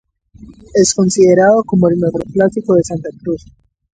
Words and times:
Es 0.73 0.95
considerado 0.95 1.63
como 1.63 1.87
el 1.87 1.97
mejor 1.97 2.23
clásico 2.23 2.73
de 2.73 2.83
Santa 2.83 3.09
Cruz. 3.21 3.45